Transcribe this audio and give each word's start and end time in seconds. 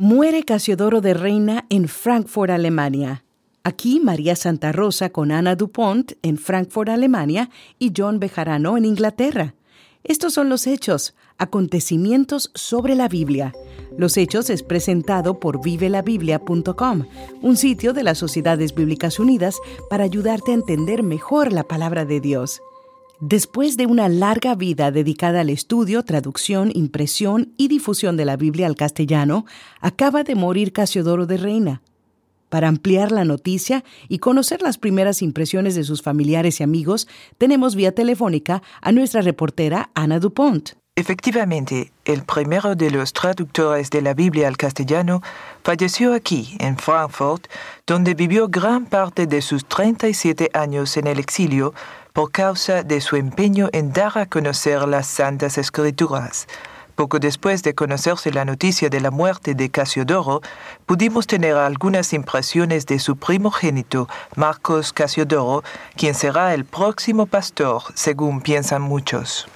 Muere 0.00 0.44
Casiodoro 0.44 1.00
de 1.00 1.12
Reina 1.12 1.66
en 1.70 1.88
Frankfurt, 1.88 2.52
Alemania. 2.52 3.24
Aquí 3.64 3.98
María 3.98 4.36
Santa 4.36 4.70
Rosa 4.70 5.10
con 5.10 5.32
Ana 5.32 5.56
Dupont 5.56 6.12
en 6.22 6.38
Frankfurt, 6.38 6.88
Alemania 6.88 7.50
y 7.80 7.92
John 7.96 8.20
Bejarano 8.20 8.76
en 8.76 8.84
Inglaterra. 8.84 9.56
Estos 10.04 10.34
son 10.34 10.50
los 10.50 10.68
hechos, 10.68 11.16
acontecimientos 11.36 12.52
sobre 12.54 12.94
la 12.94 13.08
Biblia. 13.08 13.52
Los 13.96 14.16
Hechos 14.16 14.50
es 14.50 14.62
presentado 14.62 15.40
por 15.40 15.60
vivelabiblia.com, 15.64 17.02
un 17.42 17.56
sitio 17.56 17.92
de 17.92 18.04
las 18.04 18.18
Sociedades 18.18 18.76
Bíblicas 18.76 19.18
Unidas 19.18 19.56
para 19.90 20.04
ayudarte 20.04 20.52
a 20.52 20.54
entender 20.54 21.02
mejor 21.02 21.52
la 21.52 21.64
palabra 21.64 22.04
de 22.04 22.20
Dios. 22.20 22.62
Después 23.20 23.76
de 23.76 23.86
una 23.86 24.08
larga 24.08 24.54
vida 24.54 24.92
dedicada 24.92 25.40
al 25.40 25.50
estudio, 25.50 26.04
traducción, 26.04 26.70
impresión 26.72 27.52
y 27.56 27.66
difusión 27.66 28.16
de 28.16 28.24
la 28.24 28.36
Biblia 28.36 28.68
al 28.68 28.76
castellano, 28.76 29.44
acaba 29.80 30.22
de 30.22 30.36
morir 30.36 30.72
Casiodoro 30.72 31.26
de 31.26 31.36
Reina. 31.36 31.82
Para 32.48 32.68
ampliar 32.68 33.10
la 33.10 33.24
noticia 33.24 33.82
y 34.08 34.18
conocer 34.18 34.62
las 34.62 34.78
primeras 34.78 35.20
impresiones 35.20 35.74
de 35.74 35.82
sus 35.82 36.00
familiares 36.00 36.60
y 36.60 36.62
amigos, 36.62 37.08
tenemos 37.38 37.74
vía 37.74 37.92
telefónica 37.92 38.62
a 38.80 38.92
nuestra 38.92 39.20
reportera 39.20 39.90
Ana 39.94 40.20
Dupont. 40.20 40.74
Efectivamente, 40.98 41.92
el 42.04 42.24
primero 42.24 42.74
de 42.74 42.90
los 42.90 43.12
traductores 43.12 43.88
de 43.88 44.02
la 44.02 44.14
Biblia 44.14 44.48
al 44.48 44.56
castellano 44.56 45.22
falleció 45.62 46.12
aquí, 46.12 46.56
en 46.58 46.76
Frankfurt, 46.76 47.46
donde 47.86 48.14
vivió 48.14 48.48
gran 48.48 48.84
parte 48.84 49.28
de 49.28 49.40
sus 49.40 49.64
37 49.64 50.50
años 50.54 50.96
en 50.96 51.06
el 51.06 51.20
exilio 51.20 51.72
por 52.12 52.32
causa 52.32 52.82
de 52.82 53.00
su 53.00 53.14
empeño 53.14 53.68
en 53.70 53.92
dar 53.92 54.18
a 54.18 54.26
conocer 54.26 54.88
las 54.88 55.06
Santas 55.06 55.56
Escrituras. 55.56 56.48
Poco 56.96 57.20
después 57.20 57.62
de 57.62 57.76
conocerse 57.76 58.32
la 58.32 58.44
noticia 58.44 58.88
de 58.88 59.00
la 59.00 59.12
muerte 59.12 59.54
de 59.54 59.70
Casiodoro, 59.70 60.40
pudimos 60.84 61.28
tener 61.28 61.54
algunas 61.54 62.12
impresiones 62.12 62.86
de 62.86 62.98
su 62.98 63.16
primogénito, 63.16 64.08
Marcos 64.34 64.92
Casiodoro, 64.92 65.62
quien 65.94 66.16
será 66.16 66.54
el 66.54 66.64
próximo 66.64 67.26
pastor, 67.26 67.84
según 67.94 68.40
piensan 68.40 68.82
muchos. 68.82 69.46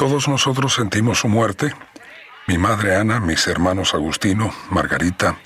Todos 0.00 0.28
nosotros 0.28 0.72
sentimos 0.72 1.18
su 1.18 1.28
muerte. 1.28 1.74
Mi 2.46 2.56
madre 2.56 2.96
Ana, 2.96 3.20
mis 3.20 3.46
hermanos 3.46 3.92
Agustino, 3.92 4.50
Margarita, 4.70 5.36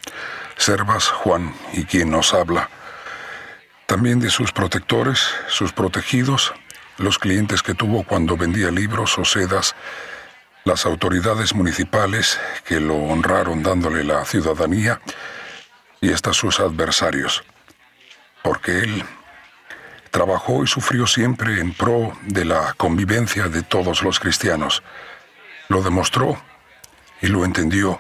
Servas, 0.57 1.09
Juan 1.09 1.53
y 1.73 1.83
quien 1.87 2.13
nos 2.13 2.33
habla 2.35 2.71
también 3.87 4.21
de 4.21 4.31
sus 4.31 4.53
protectores, 4.53 5.27
sus 5.49 5.73
protegidos, 5.73 6.55
los 6.99 7.19
clientes 7.19 7.65
que 7.65 7.75
tuvo 7.75 8.05
cuando 8.05 8.37
vendía 8.37 8.71
libros 8.71 9.19
o 9.19 9.25
sedas, 9.25 9.75
las 10.63 10.87
autoridades 10.87 11.53
municipales 11.53 12.39
que 12.65 12.79
lo 12.79 12.95
honraron 12.95 13.61
dándole 13.61 14.05
la 14.05 14.25
ciudadanía 14.25 15.01
y 16.01 16.13
hasta 16.13 16.33
sus 16.33 16.61
adversarios, 16.61 17.43
porque 18.45 18.79
él 18.79 19.05
trabajó 20.15 20.63
y 20.63 20.69
sufrió 20.69 21.09
siempre 21.09 21.61
en 21.61 21.73
pro 21.73 22.13
de 22.29 22.45
la 22.45 22.73
convivencia 22.77 23.49
de 23.49 23.65
todos 23.65 24.05
los 24.05 24.21
cristianos. 24.21 24.85
Lo 25.69 25.83
demostró 25.83 26.39
y 27.21 27.27
lo 27.27 27.45
entendió 27.45 27.99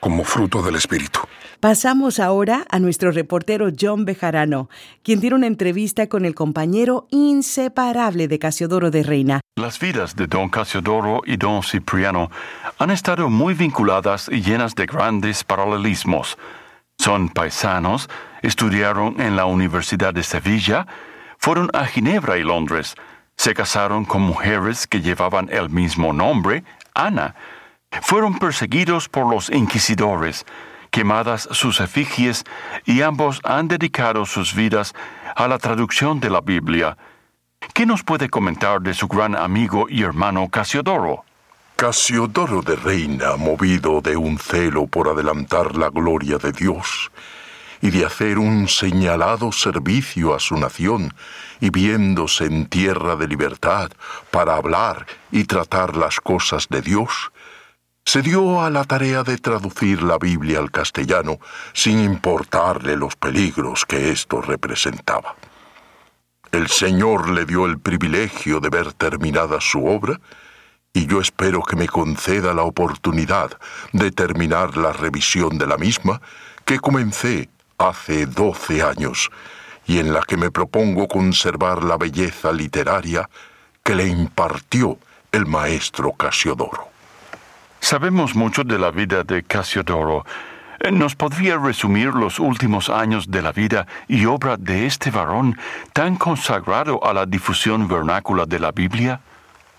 como 0.00 0.24
fruto 0.24 0.62
del 0.62 0.76
Espíritu. 0.76 1.20
Pasamos 1.60 2.20
ahora 2.20 2.64
a 2.70 2.78
nuestro 2.78 3.12
reportero 3.12 3.68
John 3.78 4.06
Bejarano, 4.06 4.70
quien 5.02 5.20
tiene 5.20 5.36
una 5.36 5.46
entrevista 5.46 6.06
con 6.06 6.24
el 6.24 6.34
compañero 6.34 7.06
inseparable 7.10 8.28
de 8.28 8.38
Casiodoro 8.38 8.90
de 8.90 9.02
Reina. 9.02 9.40
Las 9.56 9.78
vidas 9.78 10.16
de 10.16 10.28
don 10.28 10.48
Casiodoro 10.48 11.20
y 11.26 11.36
don 11.36 11.62
Cipriano 11.62 12.30
han 12.78 12.90
estado 12.90 13.28
muy 13.28 13.52
vinculadas 13.52 14.30
y 14.32 14.40
llenas 14.40 14.74
de 14.74 14.86
grandes 14.86 15.44
paralelismos. 15.44 16.38
Son 16.96 17.28
paisanos, 17.28 18.08
estudiaron 18.40 19.20
en 19.20 19.36
la 19.36 19.44
Universidad 19.44 20.14
de 20.14 20.22
Sevilla, 20.22 20.86
fueron 21.42 21.70
a 21.72 21.86
Ginebra 21.86 22.38
y 22.38 22.44
Londres, 22.44 22.94
se 23.36 23.52
casaron 23.52 24.04
con 24.04 24.22
mujeres 24.22 24.86
que 24.86 25.00
llevaban 25.00 25.48
el 25.50 25.70
mismo 25.70 26.12
nombre, 26.12 26.62
Ana, 26.94 27.34
fueron 28.00 28.38
perseguidos 28.38 29.08
por 29.08 29.28
los 29.28 29.50
inquisidores, 29.50 30.46
quemadas 30.92 31.48
sus 31.50 31.80
efigies 31.80 32.44
y 32.84 33.02
ambos 33.02 33.40
han 33.42 33.66
dedicado 33.66 34.24
sus 34.24 34.54
vidas 34.54 34.94
a 35.34 35.48
la 35.48 35.58
traducción 35.58 36.20
de 36.20 36.30
la 36.30 36.40
Biblia. 36.40 36.96
¿Qué 37.74 37.86
nos 37.86 38.04
puede 38.04 38.30
comentar 38.30 38.80
de 38.80 38.94
su 38.94 39.08
gran 39.08 39.34
amigo 39.34 39.86
y 39.88 40.04
hermano 40.04 40.48
Casiodoro? 40.48 41.24
Casiodoro 41.74 42.62
de 42.62 42.76
Reina, 42.76 43.36
movido 43.36 44.00
de 44.00 44.16
un 44.16 44.38
celo 44.38 44.86
por 44.86 45.08
adelantar 45.08 45.74
la 45.74 45.90
gloria 45.90 46.38
de 46.38 46.52
Dios 46.52 47.10
y 47.82 47.90
de 47.90 48.06
hacer 48.06 48.38
un 48.38 48.68
señalado 48.68 49.52
servicio 49.52 50.34
a 50.34 50.38
su 50.38 50.56
nación, 50.56 51.12
y 51.60 51.70
viéndose 51.70 52.46
en 52.46 52.66
tierra 52.66 53.16
de 53.16 53.26
libertad 53.26 53.90
para 54.30 54.56
hablar 54.56 55.06
y 55.30 55.44
tratar 55.44 55.96
las 55.96 56.20
cosas 56.20 56.68
de 56.70 56.80
Dios, 56.80 57.32
se 58.04 58.22
dio 58.22 58.62
a 58.62 58.70
la 58.70 58.84
tarea 58.84 59.22
de 59.24 59.36
traducir 59.36 60.02
la 60.02 60.18
Biblia 60.18 60.60
al 60.60 60.70
castellano 60.70 61.38
sin 61.72 61.98
importarle 61.98 62.96
los 62.96 63.16
peligros 63.16 63.84
que 63.84 64.10
esto 64.10 64.40
representaba. 64.40 65.36
El 66.50 66.68
Señor 66.68 67.30
le 67.30 67.46
dio 67.46 67.66
el 67.66 67.78
privilegio 67.78 68.60
de 68.60 68.68
ver 68.68 68.92
terminada 68.92 69.60
su 69.60 69.86
obra 69.86 70.20
y 70.92 71.06
yo 71.06 71.20
espero 71.20 71.62
que 71.62 71.76
me 71.76 71.88
conceda 71.88 72.52
la 72.52 72.62
oportunidad 72.62 73.58
de 73.92 74.10
terminar 74.10 74.76
la 74.76 74.92
revisión 74.92 75.56
de 75.56 75.66
la 75.66 75.78
misma 75.78 76.20
que 76.64 76.78
comencé 76.78 77.48
hace 77.82 78.26
doce 78.26 78.82
años 78.82 79.30
y 79.86 79.98
en 79.98 80.12
la 80.12 80.22
que 80.22 80.36
me 80.36 80.50
propongo 80.50 81.08
conservar 81.08 81.82
la 81.82 81.96
belleza 81.96 82.52
literaria 82.52 83.28
que 83.82 83.94
le 83.94 84.06
impartió 84.06 84.98
el 85.32 85.46
maestro 85.46 86.12
Casiodoro. 86.12 86.88
Sabemos 87.80 88.34
mucho 88.34 88.62
de 88.62 88.78
la 88.78 88.90
vida 88.90 89.24
de 89.24 89.42
Casiodoro. 89.42 90.24
Eh, 90.78 90.92
¿Nos 90.92 91.16
podría 91.16 91.58
resumir 91.58 92.08
los 92.08 92.38
últimos 92.38 92.88
años 92.88 93.30
de 93.30 93.42
la 93.42 93.52
vida 93.52 93.86
y 94.06 94.24
obra 94.26 94.56
de 94.56 94.86
este 94.86 95.10
varón 95.10 95.58
tan 95.92 96.16
consagrado 96.16 97.04
a 97.04 97.12
la 97.12 97.26
difusión 97.26 97.88
vernácula 97.88 98.46
de 98.46 98.60
la 98.60 98.70
Biblia? 98.70 99.20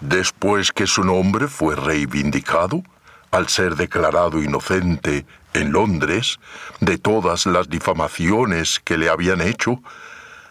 Después 0.02 0.74
que 0.74 0.86
su 0.86 1.04
nombre 1.04 1.48
fue 1.48 1.76
reivindicado, 1.78 2.84
al 3.32 3.48
ser 3.48 3.76
declarado 3.76 4.44
inocente 4.44 5.26
en 5.54 5.72
Londres 5.72 6.40
de 6.80 6.98
todas 6.98 7.46
las 7.46 7.70
difamaciones 7.70 8.80
que 8.84 8.98
le 8.98 9.10
habían 9.10 9.42
hecho, 9.42 9.82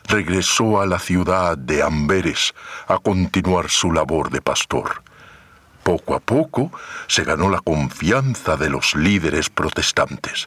regresó 0.08 0.80
a 0.80 0.86
la 0.86 0.98
ciudad 0.98 1.56
de 1.56 1.82
Amberes 1.82 2.54
a 2.88 2.98
continuar 2.98 3.70
su 3.70 3.92
labor 3.92 4.30
de 4.30 4.40
pastor. 4.40 5.02
Poco 5.82 6.14
a 6.14 6.20
poco 6.20 6.70
se 7.08 7.24
ganó 7.24 7.48
la 7.48 7.60
confianza 7.60 8.56
de 8.56 8.70
los 8.70 8.94
líderes 8.94 9.50
protestantes. 9.50 10.46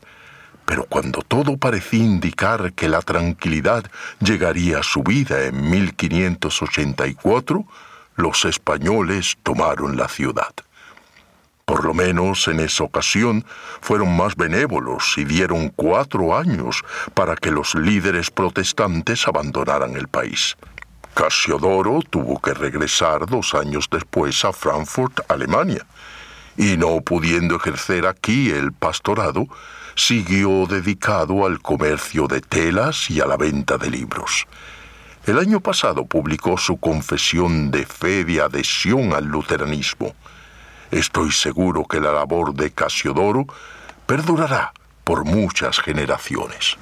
Pero 0.66 0.86
cuando 0.86 1.22
todo 1.22 1.58
parecía 1.58 2.04
indicar 2.04 2.74
que 2.74 2.90
la 2.90 3.02
tranquilidad 3.02 3.86
llegaría 4.20 4.80
a 4.80 4.84
su 4.84 5.04
vida 5.04 5.44
en 5.44 5.70
1584, 5.70 7.66
los 8.16 8.46
españoles 8.46 9.38
tomaron 9.44 9.96
la 9.98 10.08
ciudad. 10.08 10.54
Por 11.66 11.84
lo 11.84 11.96
menos 11.96 12.48
en 12.48 12.59
esa 12.59 12.84
ocasión 12.84 13.44
fueron 13.81 14.16
más 14.16 14.36
benévolos 14.36 15.16
y 15.18 15.26
dieron 15.26 15.70
cuatro 15.70 16.38
años 16.38 16.84
para 17.16 17.36
que 17.36 17.50
los 17.50 17.74
líderes 17.74 18.30
protestantes 18.30 19.28
abandonaran 19.28 19.96
el 19.96 20.08
país. 20.08 20.56
Casiodoro 21.16 22.02
tuvo 22.08 22.40
que 22.40 22.54
regresar 22.54 23.25
dos 23.25 23.56
años 23.56 23.88
después 23.90 24.46
a 24.46 24.54
Frankfurt, 24.54 25.22
Alemania, 25.28 25.84
y 26.56 26.78
no 26.78 27.02
pudiendo 27.02 27.56
ejercer 27.56 28.06
aquí 28.06 28.52
el 28.52 28.72
pastorado, 28.72 29.48
siguió 29.96 30.68
dedicado 30.68 31.48
al 31.48 31.63
comercio 31.63 32.28
de 32.28 32.42
telas 32.42 33.10
y 33.10 33.22
a 33.22 33.25
la 33.25 33.38
venta 33.38 33.80
de 33.80 33.89
libros. 33.89 34.45
El 35.25 35.39
año 35.39 35.60
pasado 35.62 36.06
publicó 36.06 36.60
su 36.60 36.78
confesión 36.78 37.72
de 37.72 37.88
fe 37.88 38.24
de 38.24 38.42
adhesión 38.42 39.13
al 39.13 39.25
luteranismo. 39.25 40.13
Estoy 40.92 41.32
seguro 41.32 41.86
que 41.86 42.00
la 42.00 42.12
labor 42.12 42.54
de 42.54 42.72
Casiodoro 42.72 43.46
perdurará 44.06 44.74
por 45.04 45.26
muchas 45.26 45.80
generaciones. 45.80 46.78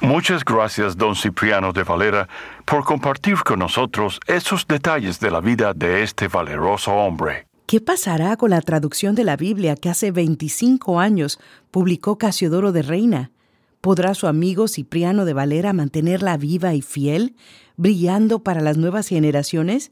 Muchas 0.00 0.44
gracias, 0.44 0.96
don 0.96 1.16
Cipriano 1.16 1.72
de 1.72 1.82
Valera, 1.82 2.28
por 2.64 2.84
compartir 2.84 3.36
con 3.44 3.58
nosotros 3.58 4.20
esos 4.26 4.66
detalles 4.66 5.18
de 5.20 5.30
la 5.30 5.40
vida 5.40 5.72
de 5.72 6.02
este 6.02 6.28
valeroso 6.28 6.92
hombre. 6.92 7.46
¿Qué 7.66 7.80
pasará 7.80 8.36
con 8.36 8.50
la 8.50 8.60
traducción 8.60 9.14
de 9.14 9.24
la 9.24 9.36
Biblia 9.36 9.74
que 9.74 9.88
hace 9.88 10.12
25 10.12 11.00
años 11.00 11.40
publicó 11.70 12.18
Casiodoro 12.18 12.72
de 12.72 12.82
Reina? 12.82 13.32
¿Podrá 13.80 14.14
su 14.14 14.26
amigo 14.26 14.68
Cipriano 14.68 15.24
de 15.24 15.32
Valera 15.32 15.72
mantenerla 15.72 16.36
viva 16.36 16.74
y 16.74 16.82
fiel, 16.82 17.34
brillando 17.76 18.40
para 18.40 18.60
las 18.60 18.76
nuevas 18.76 19.08
generaciones? 19.08 19.90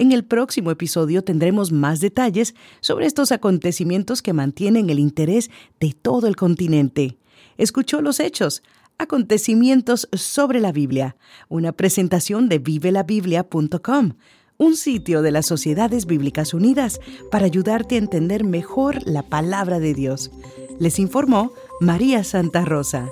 En 0.00 0.12
el 0.12 0.24
próximo 0.24 0.70
episodio 0.70 1.22
tendremos 1.22 1.72
más 1.72 2.00
detalles 2.00 2.54
sobre 2.80 3.04
estos 3.04 3.32
acontecimientos 3.32 4.22
que 4.22 4.32
mantienen 4.32 4.88
el 4.88 4.98
interés 4.98 5.50
de 5.78 5.92
todo 5.92 6.26
el 6.26 6.36
continente. 6.36 7.18
Escuchó 7.58 8.00
los 8.00 8.18
hechos, 8.18 8.62
acontecimientos 8.96 10.08
sobre 10.14 10.58
la 10.58 10.72
Biblia, 10.72 11.16
una 11.50 11.72
presentación 11.72 12.48
de 12.48 12.60
vivelabiblia.com, 12.60 14.14
un 14.56 14.74
sitio 14.74 15.20
de 15.20 15.32
las 15.32 15.44
Sociedades 15.44 16.06
Bíblicas 16.06 16.54
Unidas 16.54 16.98
para 17.30 17.44
ayudarte 17.44 17.96
a 17.96 17.98
entender 17.98 18.42
mejor 18.42 19.06
la 19.06 19.28
palabra 19.28 19.80
de 19.80 19.92
Dios. 19.92 20.30
Les 20.78 20.98
informó 20.98 21.52
María 21.78 22.24
Santa 22.24 22.64
Rosa. 22.64 23.10